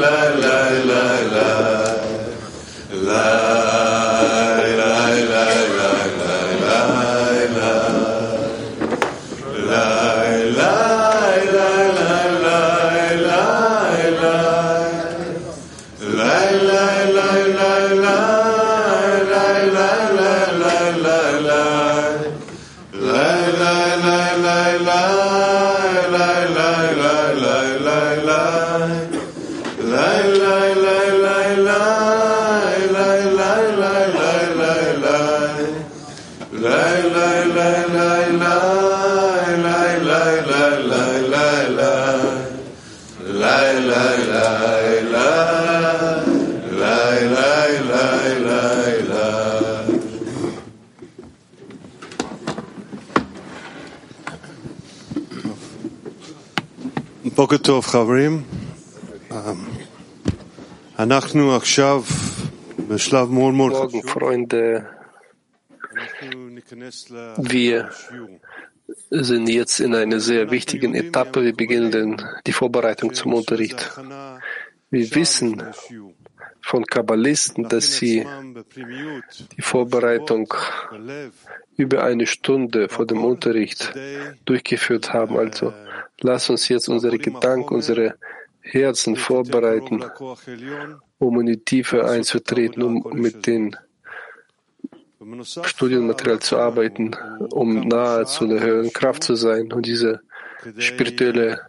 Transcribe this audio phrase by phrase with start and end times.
[0.00, 0.10] la
[0.42, 1.07] la la.
[57.35, 58.43] בוקר טוב חברים,
[60.99, 62.03] אנחנו עכשיו
[62.87, 64.53] בשלב מאוד מאוד Morgen, חשוב, Freunde.
[64.53, 64.96] אנחנו ניכנס
[67.36, 67.90] Wir
[69.10, 71.44] sind jetzt in einer sehr wichtigen Etappe.
[71.44, 73.98] Wir beginnen die Vorbereitung zum Unterricht.
[74.90, 75.62] Wir wissen
[76.62, 78.26] von Kabbalisten, dass sie
[79.56, 80.52] die Vorbereitung
[81.76, 83.92] über eine Stunde vor dem Unterricht
[84.44, 85.36] durchgeführt haben.
[85.36, 85.72] Also
[86.20, 88.14] lass uns jetzt unsere Gedanken, unsere
[88.60, 90.04] Herzen vorbereiten,
[91.18, 93.76] um in die Tiefe einzutreten, um mit den
[95.44, 97.16] Studienmaterial zu arbeiten,
[97.50, 100.20] um nahe zu einer höheren Kraft zu sein und diese
[100.78, 101.60] spirituelle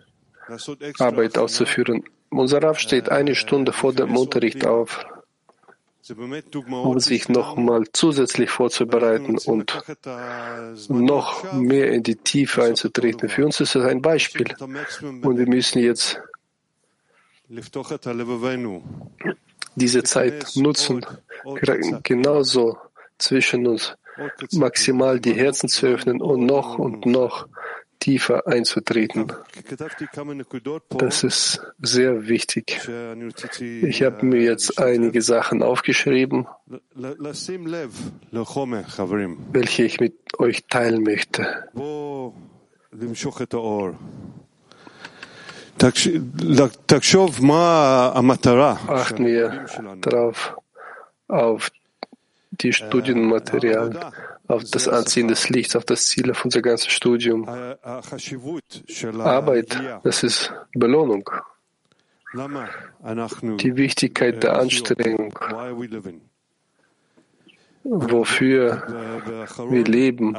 [0.99, 2.03] Arbeit auszuführen.
[2.29, 5.05] Unser Rav steht eine Stunde vor dem Unterricht auf,
[6.69, 9.83] um sich nochmal zusätzlich vorzubereiten und
[10.89, 13.29] noch mehr in die Tiefe einzutreten.
[13.29, 14.47] Für uns ist es ein Beispiel.
[15.21, 16.19] Und wir müssen jetzt
[19.75, 21.05] diese Zeit nutzen,
[22.03, 22.77] genauso
[23.19, 23.95] zwischen uns,
[24.51, 27.47] maximal die Herzen zu öffnen und noch und noch
[27.99, 29.31] tiefer einzutreten.
[30.89, 32.79] Das ist sehr wichtig.
[33.59, 36.47] Ich habe mir jetzt einige Sachen aufgeschrieben,
[39.51, 41.69] welche ich mit euch teilen möchte.
[48.87, 49.65] Achten wir
[50.01, 50.57] darauf,
[51.27, 51.69] auf
[52.61, 54.11] die Studienmaterial,
[54.47, 57.47] auf das Anziehen des Lichts, auf das Ziel, auf unser ganzes Studium.
[59.19, 61.29] Arbeit, das ist Belohnung.
[62.33, 65.33] Die Wichtigkeit der Anstrengung,
[67.83, 68.83] wofür
[69.69, 70.37] wir leben.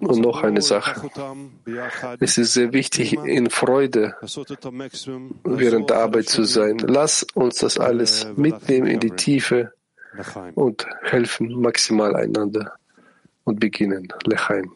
[0.00, 0.90] Und noch eine בואו Sache.
[0.90, 6.28] ניקח אותם ביחד, Es ist sehr wichtig, in Freude לעשות את המקסימום, während der Arbeit
[6.28, 6.78] zu sein.
[6.78, 9.72] Lass uns das alles mitnehmen in die Tiefe
[10.18, 10.52] לחיים.
[10.54, 12.72] und helfen maximal einander
[13.44, 14.08] und beginnen.
[14.26, 14.70] Lechaim.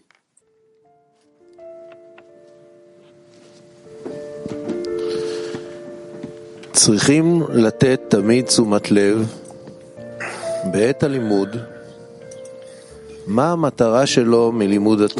[6.72, 9.32] צריכים לתת תמיד תשומת לב
[10.72, 11.56] בעת הלימוד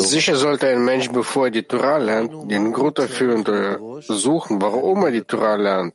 [0.01, 5.11] Sicher sollte ein Mensch, bevor er die Torah lernt, den Grund dafür untersuchen, warum er
[5.11, 5.93] die Torah lernt.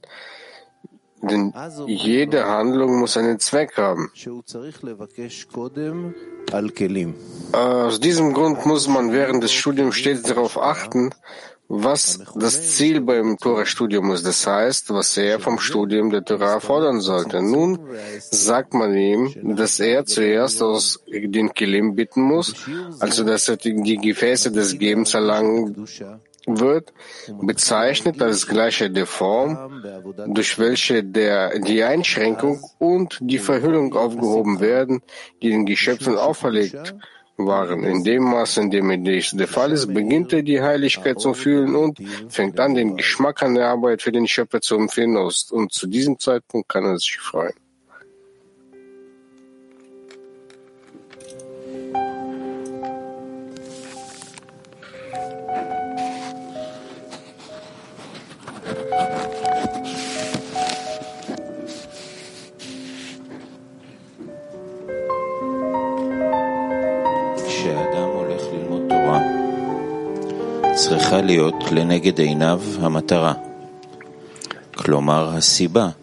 [1.31, 1.53] Denn
[1.87, 4.11] jede Handlung muss einen Zweck haben.
[7.53, 11.11] Aus diesem Grund muss man während des Studiums stets darauf achten,
[11.69, 17.01] was das Ziel beim Tora-Studium ist, das heißt, was er vom Studium der Torah fordern
[17.01, 17.41] sollte.
[17.43, 17.79] Nun
[18.19, 22.55] sagt man ihm, dass er zuerst aus den Kelim bitten muss,
[23.01, 25.87] also dass er die Gefäße des Gebens erlangen
[26.47, 26.93] wird
[27.41, 29.83] bezeichnet als gleiche der Form,
[30.29, 35.03] durch welche der, die Einschränkung und die Verhüllung aufgehoben werden,
[35.43, 36.95] die den Geschöpfen auferlegt
[37.37, 37.83] waren.
[37.85, 41.75] In dem Maße, in dem dies der Fall ist, beginnt er die Heiligkeit zu fühlen
[41.75, 41.99] und
[42.29, 46.19] fängt an, den Geschmack an der Arbeit für den Schöpfer zu empfinden und zu diesem
[46.19, 47.55] Zeitpunkt kann er sich freuen.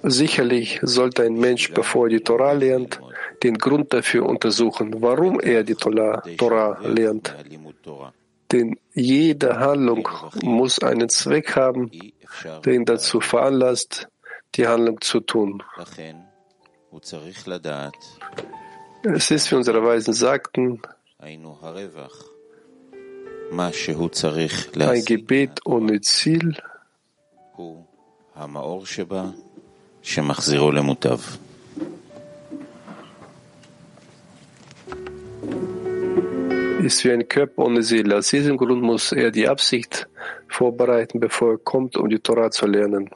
[0.03, 2.99] Sicherlich sollte ein Mensch, bevor er die Torah lernt,
[3.43, 7.35] den Grund dafür untersuchen, warum er die Torah lernt.
[8.51, 10.07] Denn jede Handlung
[10.41, 11.91] muss einen Zweck haben,
[12.65, 14.07] der ihn dazu veranlasst,
[14.55, 15.63] die Handlung zu tun.
[19.03, 20.81] Es ist, wie unsere Weisen sagten,
[24.89, 26.55] ein Gebet ohne Ziel
[36.83, 38.17] ist wie ein Körper ohne Seele.
[38.17, 40.07] Aus diesem Grund muss er die Absicht
[40.47, 43.09] vorbereiten, bevor er kommt, um die Torah zu lernen.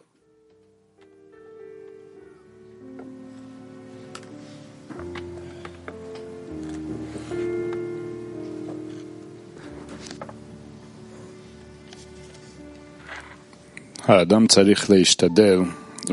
[14.04, 15.60] האדם צריך להשתדל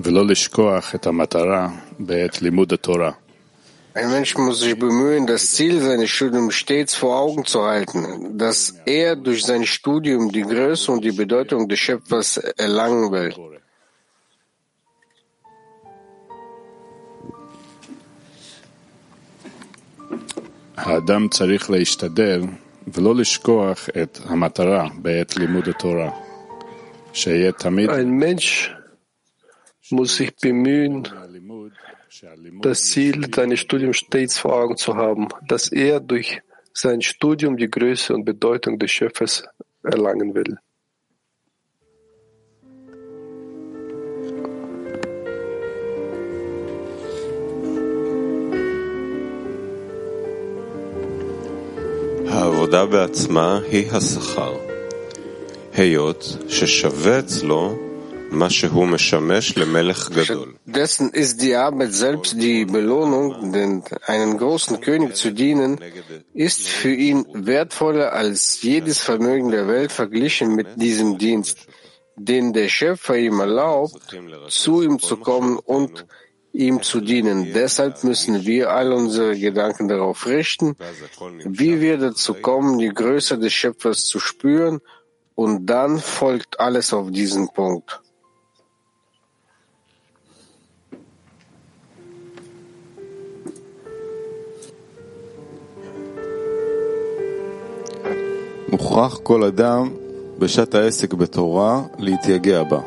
[0.04, 1.70] ולא לשכוח את המטרה
[2.00, 3.12] בעת לימוד התורה.
[4.00, 8.60] Ein Mensch muss sich bemühen, das Ziel seines Studiums stets vor Augen zu halten, dass
[8.86, 13.34] er durch sein Studium die Größe und die Bedeutung des Schöpfers erlangen will.
[20.78, 22.42] האדם צריך להשתדל
[22.94, 26.21] ולא לשכוח את המטרה בעת לימוד התורה.
[27.14, 28.76] שיהיה תמיד Ein Mensch
[29.92, 31.72] muss sich bemühen, הלימוד,
[32.10, 36.42] שהלימוד das Ziel seines Studiums stets vor Augen zu haben, dass er durch
[36.74, 39.44] sein Studium die Größe und Bedeutung des Schöpfers
[39.84, 40.58] erlangen will.
[52.30, 54.71] העבודה בעצמה היא השכר,
[60.67, 65.81] Dessen ist die Arbeit selbst die Belohnung, denn einen großen König zu dienen,
[66.35, 71.67] ist für ihn wertvoller als jedes Vermögen der Welt verglichen mit diesem Dienst,
[72.17, 74.15] den der Schöpfer ihm erlaubt,
[74.49, 76.05] zu ihm zu kommen und
[76.53, 77.55] ihm zu dienen.
[77.55, 80.77] Deshalb müssen wir all unsere Gedanken darauf richten,
[81.45, 84.81] wie wir dazu kommen, die Größe des Schöpfers zu spüren,
[85.36, 88.02] und dann folgt alles auf diesen Punkt.
[98.70, 99.90] מוכרח כל אדם
[100.40, 102.82] בשעת העסק בתורה להתייגע בה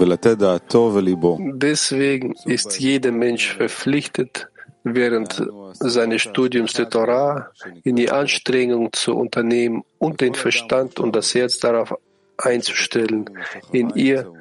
[0.00, 1.38] ולתת דעתו וליבו.
[1.54, 4.48] Deswegen ist jeder Mensch verpflichtet,
[4.84, 5.42] während
[5.79, 7.51] seines Studiums der Torah
[7.83, 11.95] in die Anstrengung zu unternehmen und den Verstand und das Herz darauf
[12.37, 13.29] einzustellen,
[13.71, 14.31] in ihr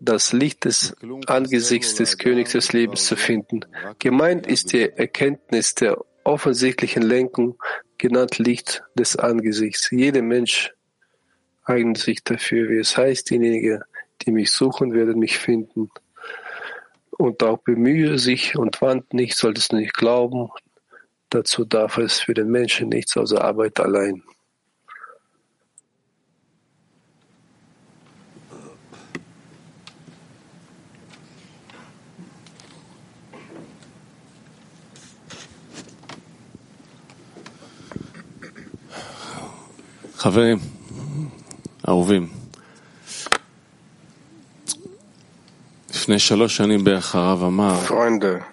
[0.00, 0.94] das Licht des
[1.26, 3.60] Angesichts des Königs des Lebens zu finden.
[3.98, 7.58] Gemeint ist die Erkenntnis der offensichtlichen Lenkung,
[7.98, 9.90] genannt Licht des Angesichts.
[9.90, 10.72] Jeder Mensch
[11.64, 13.82] eignet sich dafür, wie es heißt, diejenigen,
[14.22, 15.90] die mich suchen, werden mich finden.
[17.10, 20.50] Und auch bemühe sich und wand nicht, solltest du nicht glauben.
[21.33, 24.23] Dazu darf es für den Menschen nichts außer Arbeit allein.
[40.19, 40.57] חברים,
[41.87, 42.27] אהובים,
[45.89, 48.52] לפני שלוש שנים בערך הרב אמר, Freunde,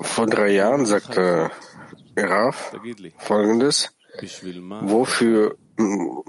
[0.00, 1.50] Vor drei Jahren sagte
[2.16, 2.72] Raf
[3.18, 3.90] folgendes.
[4.82, 6.22] Wofür hm,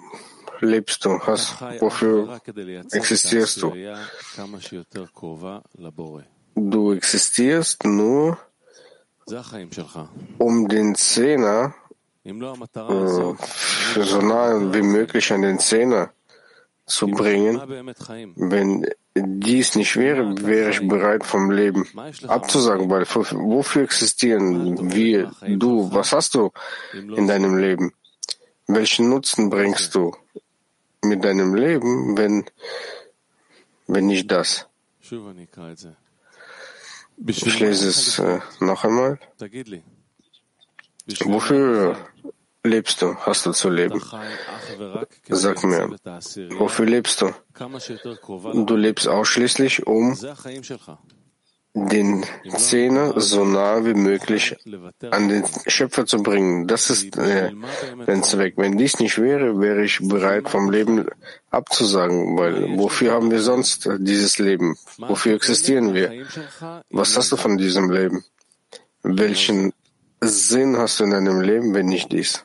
[0.59, 1.19] lebst du?
[1.19, 2.39] Hast, wofür
[2.91, 3.73] existierst du?
[6.55, 8.37] Du existierst nur,
[10.37, 11.73] um den Zehner
[12.23, 12.33] äh,
[14.03, 16.11] so nah wie möglich an den Zehner
[16.85, 17.59] zu bringen,
[18.35, 21.85] wenn dies nicht wäre, wäre ich bereit vom Leben
[22.27, 26.51] abzusagen, weil wofür existieren wir, du, was hast du
[26.93, 27.93] in deinem Leben?
[28.67, 30.15] Welchen Nutzen bringst du
[31.03, 32.45] mit deinem Leben, wenn,
[33.87, 34.67] wenn nicht das?
[37.27, 39.19] Ich lese es äh, noch einmal.
[41.25, 41.97] Wofür
[42.63, 43.15] lebst du?
[43.15, 44.01] Hast du zu leben?
[45.29, 45.89] Sag mir,
[46.57, 47.31] wofür lebst du?
[48.65, 50.17] Du lebst ausschließlich, um
[51.73, 52.25] den
[52.57, 54.57] Zehner so nah wie möglich
[55.09, 56.67] an den Schöpfer zu bringen.
[56.67, 57.51] Das ist äh,
[58.05, 58.55] dein Zweck.
[58.57, 61.05] Wenn dies nicht wäre, wäre ich bereit, vom Leben
[61.49, 64.75] abzusagen, weil wofür haben wir sonst dieses Leben?
[64.97, 66.11] Wofür existieren wir?
[66.89, 68.25] Was hast du von diesem Leben?
[69.03, 69.71] Welchen
[70.19, 72.43] Sinn hast du in deinem Leben, wenn nicht dies?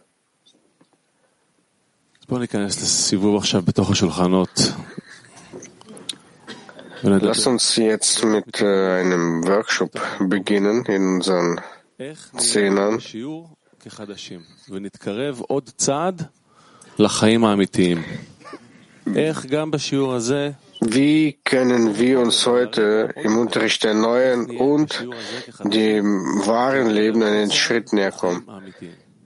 [7.03, 11.61] Lass uns jetzt mit äh, einem Workshop beginnen in unseren
[12.37, 13.01] Zehnern.
[20.81, 25.07] Wie können wir uns heute im Unterricht der Neuen und
[25.63, 28.49] dem wahren Leben einen Schritt näher kommen?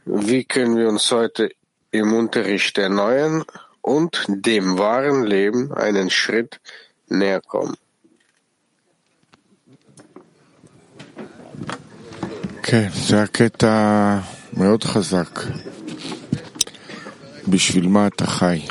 [0.05, 1.51] Wie können wir uns heute
[1.92, 3.44] im Unterricht der Neuen
[3.82, 6.60] und dem wahren Leben einen Schritt
[7.08, 7.76] näher kommen?
[12.68, 14.20] כן, זה הקטע
[14.54, 15.40] מאוד חזק.
[17.48, 18.66] בשביל מה אתה חי?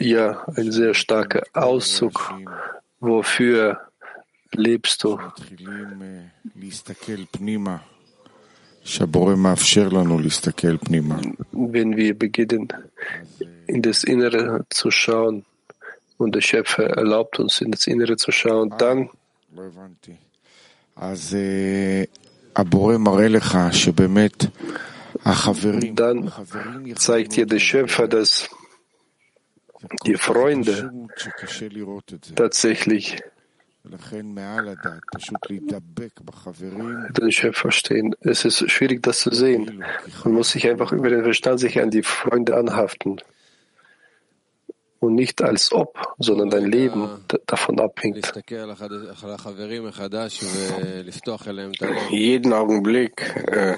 [0.00, 2.34] Ja, ein sehr starker Auszug.
[3.00, 3.80] Wofür
[4.52, 5.18] lebst du?
[11.51, 12.67] Wenn wir beginnen,
[13.67, 15.45] in das Innere zu schauen
[16.17, 19.09] und der Schöpfer erlaubt uns, in das Innere zu schauen, dann
[25.95, 26.31] dann
[26.95, 28.49] zeigt dir der Schöpfer, dass
[30.05, 30.91] die Freunde
[32.35, 33.17] tatsächlich
[37.17, 38.13] den Chef verstehen.
[38.19, 39.83] Es ist schwierig, das zu sehen.
[40.23, 43.21] Man muss sich einfach über den Verstand sich an die Freunde anhaften.
[44.99, 47.07] Und nicht als ob, sondern dein Leben
[47.45, 48.33] davon abhängt.
[52.09, 53.77] Jeden Augenblick äh,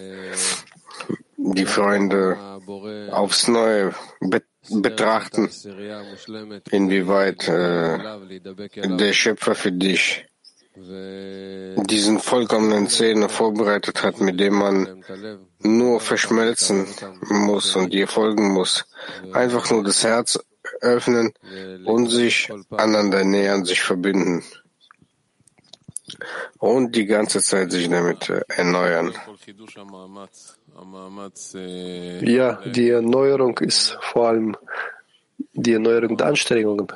[1.38, 2.38] die Freunde
[3.12, 3.94] aufs Neue
[4.74, 5.50] betrachten,
[6.72, 8.00] inwieweit äh,
[8.98, 10.26] der Schöpfer für dich
[10.76, 15.04] diesen vollkommenen Zähne vorbereitet hat, mit dem man
[15.60, 16.88] nur verschmelzen
[17.30, 18.86] muss und dir folgen muss.
[19.34, 20.40] Einfach nur das Herz
[20.80, 21.34] öffnen
[21.86, 24.44] und sich aneinander nähern, sich verbinden.
[26.58, 29.14] Und die ganze Zeit sich damit äh, erneuern.
[32.22, 34.56] Ja, die Erneuerung ist vor allem
[35.54, 36.88] die Erneuerung der Anstrengungen,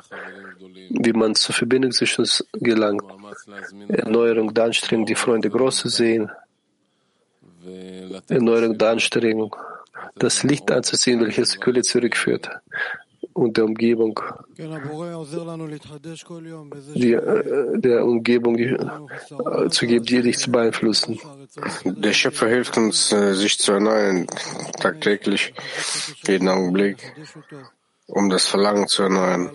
[0.90, 3.04] wie man zur Verbindung zwischen uns gelangt.
[3.88, 6.30] Erneuerung der Anstrengung, die Freunde groß zu sehen.
[8.28, 9.54] Erneuerung der Anstrengung,
[10.16, 12.48] das Licht anzuziehen, welches Kühle zurückführt
[13.36, 14.18] und der Umgebung,
[16.94, 21.20] die, äh, der Umgebung die, äh, zu geben, die dich zu beeinflussen.
[21.84, 24.26] Der Schöpfer hilft uns, äh, sich zu erneuern,
[24.80, 25.52] tagtäglich,
[26.26, 27.12] jeden Augenblick,
[28.06, 29.50] um das Verlangen zu erneuern.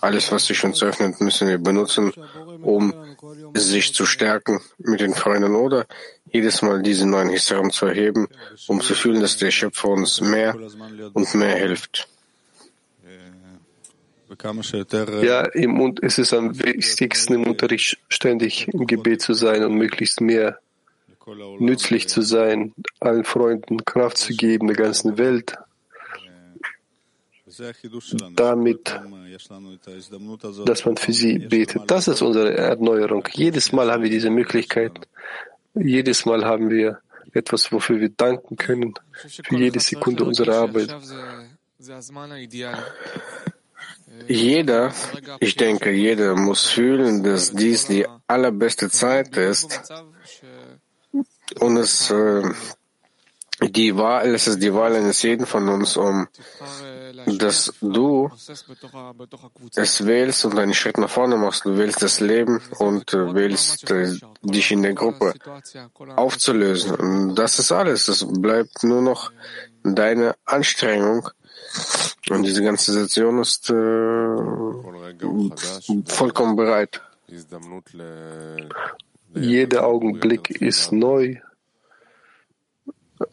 [0.00, 2.12] Alles, was sich uns öffnet, müssen wir benutzen,
[2.62, 2.94] um
[3.54, 5.86] sich zu stärken mit den Freunden oder
[6.26, 8.28] jedes Mal diese neuen Hisaram zu erheben,
[8.68, 10.54] um zu fühlen, dass der Schöpfer uns mehr
[11.14, 12.08] und mehr hilft.
[15.22, 20.20] Ja, im, es ist am wichtigsten im Unterricht ständig im Gebet zu sein und möglichst
[20.20, 20.58] mehr
[21.58, 25.56] nützlich zu sein, allen Freunden Kraft zu geben, der ganzen Welt.
[28.36, 29.00] Damit,
[30.66, 31.82] dass man für sie betet.
[31.86, 33.28] Das ist unsere Erneuerung.
[33.32, 34.92] Jedes Mal haben wir diese Möglichkeit.
[35.74, 37.00] Jedes Mal haben wir
[37.32, 40.94] etwas, wofür wir danken können, für jede Sekunde unserer Arbeit.
[44.26, 44.92] Jeder,
[45.40, 49.80] ich denke, jeder muss fühlen, dass dies die allerbeste Zeit ist
[51.60, 52.42] und es, äh,
[53.60, 56.26] die Wahl, es ist die Wahl eines jeden von uns, um
[57.26, 58.30] dass du
[59.74, 61.64] es wählst und einen Schritt nach vorne machst.
[61.64, 65.34] Du wählst das Leben und äh, wählst äh, dich in der Gruppe
[66.16, 66.94] aufzulösen.
[66.94, 68.08] Und das ist alles.
[68.08, 69.32] Es bleibt nur noch
[69.82, 71.28] deine Anstrengung.
[72.30, 73.74] Und diese ganze Situation ist äh,
[76.06, 77.02] vollkommen bereit.
[79.34, 81.36] Jeder Augenblick ist neu.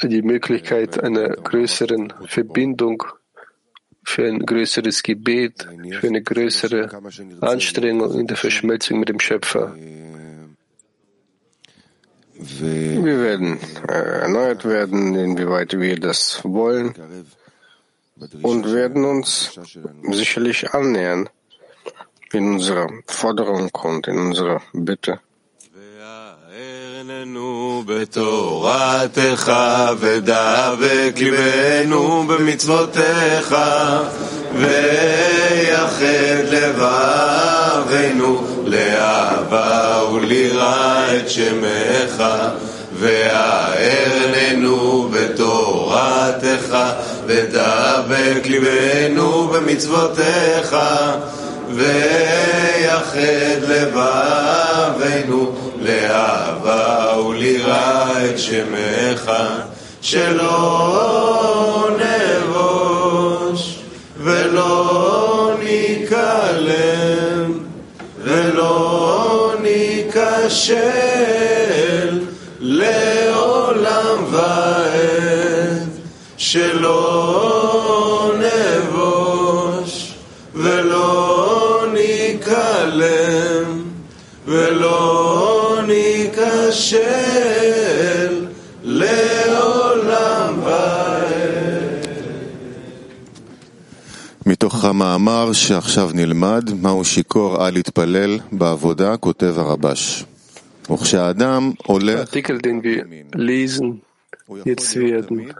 [0.03, 3.03] Die Möglichkeit einer größeren Verbindung,
[4.03, 5.67] für ein größeres Gebet,
[5.99, 6.89] für eine größere
[7.41, 9.75] Anstrengung in der Verschmelzung mit dem Schöpfer.
[12.33, 16.95] Wir werden äh, erneuert werden, inwieweit wir das wollen
[18.42, 19.58] und werden uns
[20.10, 21.28] sicherlich annähern
[22.32, 25.20] in unserer Forderung und in unserer Bitte.
[27.86, 29.52] בתורתך
[29.98, 33.56] ודבק ליבנו במצוותיך
[34.54, 42.24] ויחד לבבינו לאהבה וליראה את שמך
[42.92, 44.76] והארננו
[45.33, 46.77] בתורתך
[47.25, 50.75] ודבק ליבנו במצוותיך
[51.69, 59.31] ויחד לבבינו לאהבה וליראה את שמך
[60.01, 63.75] שלא נבוש
[64.17, 67.51] ולא ניכלם
[68.23, 71.40] ולא ניכשל
[76.41, 80.13] שלא נבוש
[80.53, 83.81] ולא ניכלם
[84.45, 87.01] ולא ניכשל
[88.83, 92.07] לעולם ועד.
[94.45, 100.25] מתוך המאמר שעכשיו נלמד, מהו שיכור אל יתפלל בעבודה, כותב הרבש.
[100.91, 103.03] וכשהאדם הולך, Artikel, den wir
[103.35, 104.10] lesen, הוא יכול
[104.63, 105.51] Jetzt werden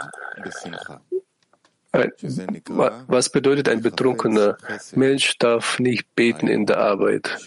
[1.94, 2.10] äh,
[3.08, 4.58] was bedeutet ein betrunkener
[4.96, 7.38] Mensch darf nicht beten in der Arbeit?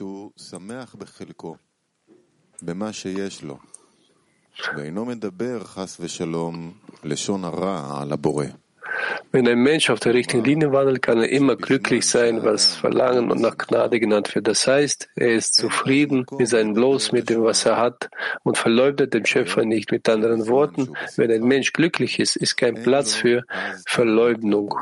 [9.34, 13.32] Wenn ein Mensch auf der richtigen Linie wandelt, kann er immer glücklich sein, was Verlangen
[13.32, 14.46] und nach Gnade genannt wird.
[14.46, 18.10] Das heißt, er ist zufrieden mit seinem Los, mit dem, was er hat
[18.44, 19.90] und verleugnet den Schöpfer nicht.
[19.90, 23.42] Mit anderen Worten, wenn ein Mensch glücklich ist, ist kein Platz für
[23.88, 24.72] Verleugnung.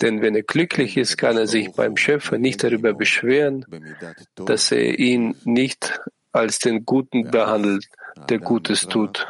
[0.00, 3.66] Denn wenn er glücklich ist, kann er sich beim Schöpfer nicht darüber beschweren,
[4.34, 6.00] dass er ihn nicht
[6.32, 7.84] als den Guten behandelt
[8.28, 9.26] der Gutes tut.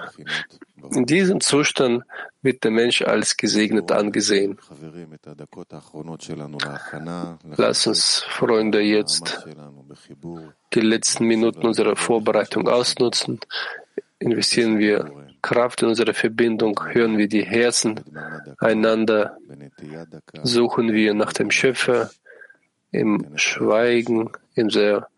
[0.93, 2.05] In diesem Zustand
[2.43, 4.59] wird der Mensch als gesegnet angesehen.
[7.57, 9.47] Lass uns, Freunde, jetzt
[10.75, 13.41] die letzten Minuten unserer Vorbereitung ausnutzen.
[14.19, 18.01] Investieren wir Kraft in unsere Verbindung, hören wir die Herzen
[18.59, 19.37] einander,
[20.43, 22.11] suchen wir nach dem Schöpfer
[22.91, 25.09] im Schweigen, im sehr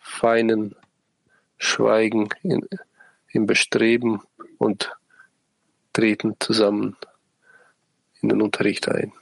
[0.00, 0.74] feinen
[1.58, 2.66] Schweigen, in,
[3.30, 4.20] im Bestreben
[4.58, 4.92] und
[5.92, 6.96] treten zusammen
[8.20, 9.12] in den Unterricht ein.